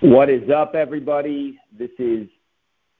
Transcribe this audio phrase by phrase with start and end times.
[0.00, 1.58] What is up, everybody?
[1.76, 2.28] This is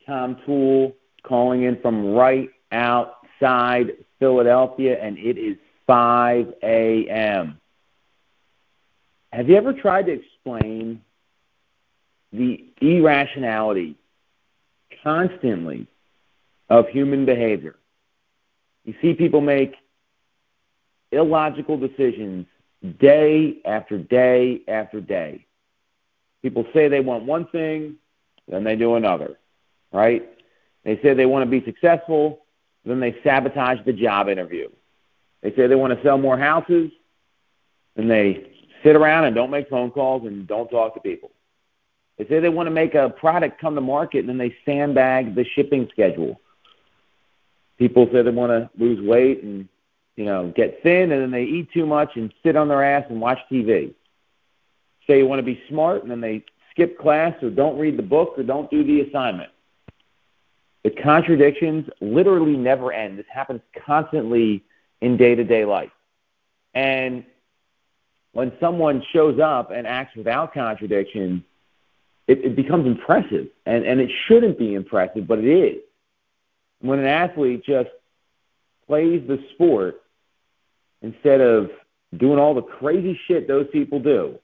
[0.05, 5.57] Tom Tool calling in from right outside Philadelphia, and it is
[5.87, 7.61] 5 a.m.
[9.33, 11.01] Have you ever tried to explain
[12.33, 13.95] the irrationality
[15.05, 15.87] constantly
[16.69, 17.77] of human behavior?
[18.85, 19.77] You see people make
[21.13, 22.47] illogical decisions
[22.99, 25.45] day after day after day.
[26.43, 27.97] People say they want one thing,
[28.47, 29.39] then they do another,
[29.93, 30.29] right?
[30.85, 32.45] They say they want to be successful,
[32.85, 34.69] then they sabotage the job interview.
[35.43, 36.91] They say they want to sell more houses,
[37.97, 41.31] then they sit around and don't make phone calls and don't talk to people.
[42.17, 45.35] They say they want to make a product come to market, and then they sandbag
[45.35, 46.41] the shipping schedule.
[47.79, 49.69] People say they want to lose weight and
[50.17, 53.05] you know get thin, and then they eat too much and sit on their ass
[53.09, 53.95] and watch TV
[55.09, 58.03] say you want to be smart and then they skip class or don't read the
[58.03, 59.51] book or don't do the assignment.
[60.85, 63.19] The contradictions literally never end.
[63.19, 64.63] This happens constantly
[65.01, 65.91] in day to day life.
[66.75, 67.25] And
[68.33, 71.45] when someone shows up and acts without contradiction,
[72.27, 73.49] it, it becomes impressive.
[73.67, 75.83] And, and it shouldn't be impressive, but it is.
[76.81, 77.91] When an athlete just
[78.87, 80.03] plays the sport
[81.03, 81.71] instead of
[82.17, 84.39] doing all the crazy shit those people do,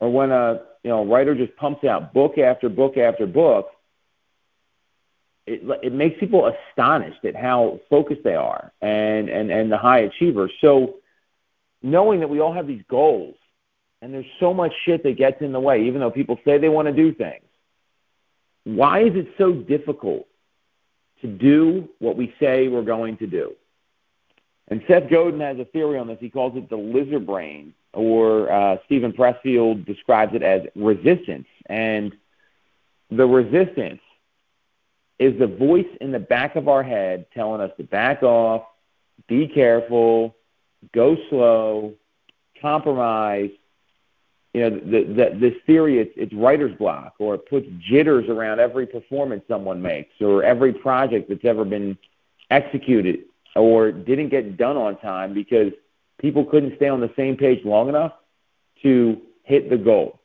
[0.00, 3.70] or when a you know writer just pumps out book after book after book,
[5.46, 10.00] it it makes people astonished at how focused they are and and and the high
[10.00, 10.52] achievers.
[10.60, 10.96] So
[11.82, 13.34] knowing that we all have these goals
[14.00, 16.68] and there's so much shit that gets in the way, even though people say they
[16.68, 17.44] want to do things.
[18.64, 20.26] Why is it so difficult
[21.22, 23.54] to do what we say we're going to do?
[24.70, 26.18] And Seth Godin has a theory on this.
[26.20, 31.46] He calls it the lizard brain or uh, Steven Pressfield describes it as resistance.
[31.66, 32.14] And
[33.10, 34.00] the resistance
[35.18, 38.62] is the voice in the back of our head telling us to back off,
[39.26, 40.36] be careful,
[40.92, 41.94] go slow,
[42.60, 43.50] compromise.
[44.54, 48.60] You know, the, the, this theory, it's, it's writer's block, or it puts jitters around
[48.60, 51.98] every performance someone makes, or every project that's ever been
[52.50, 53.24] executed,
[53.54, 55.72] or didn't get done on time because–
[56.18, 58.12] people couldn't stay on the same page long enough
[58.82, 60.20] to hit the goal.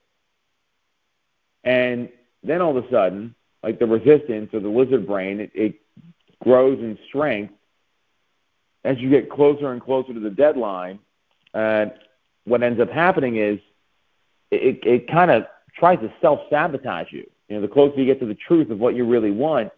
[1.64, 2.10] And
[2.44, 5.76] then all of a sudden, like the resistance or the lizard brain, it, it
[6.42, 7.54] grows in strength
[8.84, 11.00] as you get closer and closer to the deadline.
[11.54, 11.94] And
[12.44, 13.60] what ends up happening is
[14.52, 15.46] it, it kind of
[15.78, 17.30] tries to self sabotage you.
[17.48, 19.72] You know, the closer you get to the truth of what you really want,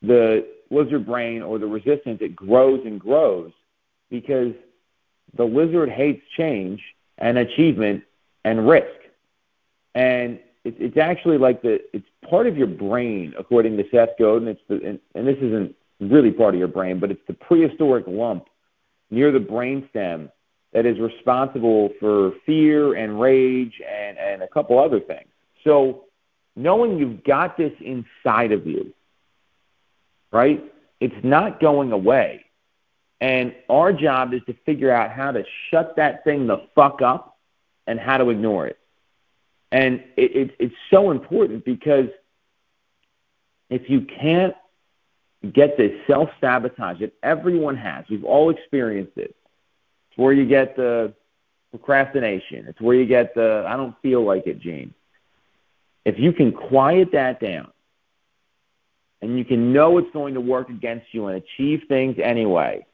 [0.00, 3.52] the lizard brain or the resistance it grows and grows
[4.10, 4.52] because
[5.36, 6.82] the lizard hates change
[7.18, 8.04] and achievement
[8.44, 9.00] and risk.
[9.94, 14.48] And it, it's actually like the it's part of your brain, according to Seth Godin.
[14.48, 18.04] It's the and, and this isn't really part of your brain, but it's the prehistoric
[18.06, 18.46] lump
[19.10, 20.30] near the brainstem
[20.72, 25.28] that is responsible for fear and rage and, and a couple other things.
[25.62, 26.04] So
[26.56, 28.92] knowing you've got this inside of you,
[30.34, 30.62] right?
[31.00, 32.44] It's not going away.
[33.20, 37.38] And our job is to figure out how to shut that thing the fuck up
[37.86, 38.78] and how to ignore it.
[39.70, 42.08] And it, it, it's so important because
[43.70, 44.54] if you can't
[45.52, 49.36] get this self sabotage that everyone has, we've all experienced it.
[50.10, 51.14] It's where you get the
[51.70, 52.66] procrastination.
[52.66, 54.94] It's where you get the I don't feel like it, Gene.
[56.04, 57.70] If you can quiet that down
[59.24, 62.84] and you can know it's going to work against you and achieve things anyway,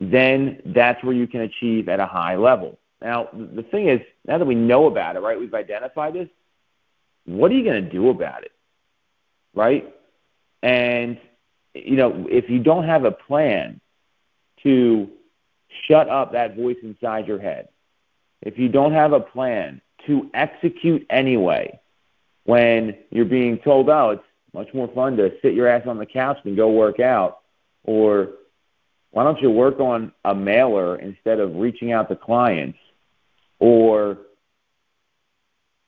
[0.00, 2.76] then that's where you can achieve at a high level.
[3.00, 6.28] Now, the thing is, now that we know about it, right, we've identified this,
[7.24, 8.52] what are you going to do about it?
[9.54, 9.94] Right?
[10.60, 11.18] And,
[11.72, 13.80] you know, if you don't have a plan
[14.64, 15.08] to
[15.86, 17.68] shut up that voice inside your head,
[18.42, 21.78] if you don't have a plan to execute anyway,
[22.44, 24.22] when you're being told, oh, it's
[24.52, 27.40] much more fun to sit your ass on the couch than go work out,
[27.84, 28.30] or
[29.10, 32.78] why don't you work on a mailer instead of reaching out to clients?
[33.58, 34.18] Or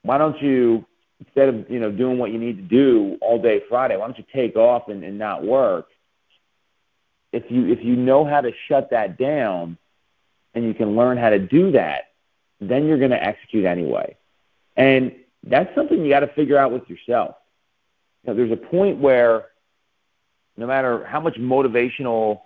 [0.02, 0.84] why don't you
[1.24, 4.18] instead of you know doing what you need to do all day Friday, why don't
[4.18, 5.86] you take off and, and not work?
[7.32, 9.78] If you if you know how to shut that down
[10.54, 12.10] and you can learn how to do that,
[12.60, 14.16] then you're going to execute anyway.
[14.76, 15.14] And
[15.44, 17.36] that's something you got to figure out with yourself.
[18.22, 19.46] You know, there's a point where
[20.56, 22.42] no matter how much motivational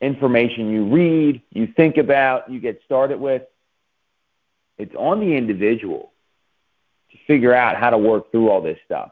[0.00, 3.42] information you read, you think about, you get started with.
[4.78, 6.12] It's on the individual
[7.10, 9.10] to figure out how to work through all this stuff.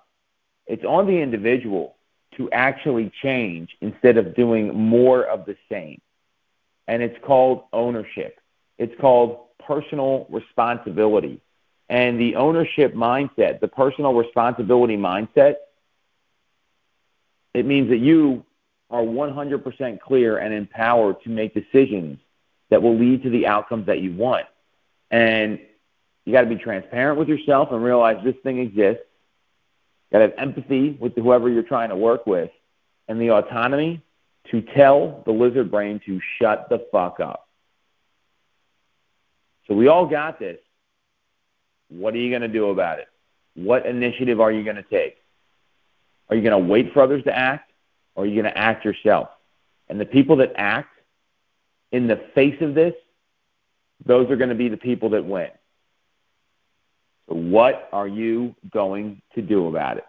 [0.66, 1.96] It's on the individual
[2.36, 6.00] to actually change instead of doing more of the same.
[6.88, 8.38] And it's called ownership.
[8.78, 11.40] It's called personal responsibility.
[11.88, 15.56] And the ownership mindset, the personal responsibility mindset,
[17.52, 18.44] it means that you
[18.90, 22.18] are 100% clear and empowered to make decisions
[22.70, 24.46] that will lead to the outcomes that you want.
[25.10, 25.60] And
[26.24, 29.04] you got to be transparent with yourself and realize this thing exists.
[30.10, 32.50] You got to have empathy with whoever you're trying to work with
[33.08, 34.02] and the autonomy
[34.50, 37.48] to tell the lizard brain to shut the fuck up.
[39.68, 40.58] So we all got this.
[41.88, 43.08] What are you going to do about it?
[43.54, 45.16] What initiative are you going to take?
[46.28, 47.70] Are you going to wait for others to act
[48.14, 49.28] or are you going to act yourself?
[49.88, 50.90] And the people that act
[51.92, 52.94] in the face of this,
[54.04, 55.50] those are going to be the people that win.
[57.28, 60.04] So what are you going to do about it?